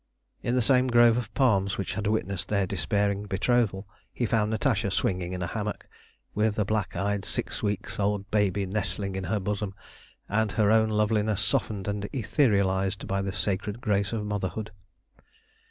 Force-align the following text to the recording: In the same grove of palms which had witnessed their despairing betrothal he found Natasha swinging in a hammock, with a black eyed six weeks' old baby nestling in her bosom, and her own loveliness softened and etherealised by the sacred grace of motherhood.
In 0.41 0.55
the 0.55 0.63
same 0.63 0.87
grove 0.87 1.15
of 1.15 1.31
palms 1.35 1.77
which 1.77 1.93
had 1.93 2.07
witnessed 2.07 2.47
their 2.47 2.65
despairing 2.65 3.27
betrothal 3.27 3.87
he 4.11 4.25
found 4.25 4.49
Natasha 4.49 4.89
swinging 4.89 5.31
in 5.31 5.43
a 5.43 5.45
hammock, 5.45 5.87
with 6.33 6.57
a 6.57 6.65
black 6.65 6.95
eyed 6.95 7.23
six 7.23 7.61
weeks' 7.61 7.99
old 7.99 8.31
baby 8.31 8.65
nestling 8.65 9.15
in 9.15 9.25
her 9.25 9.39
bosom, 9.39 9.75
and 10.27 10.53
her 10.53 10.71
own 10.71 10.89
loveliness 10.89 11.41
softened 11.45 11.87
and 11.87 12.09
etherealised 12.13 13.05
by 13.05 13.21
the 13.21 13.31
sacred 13.31 13.79
grace 13.79 14.11
of 14.11 14.25
motherhood. 14.25 14.71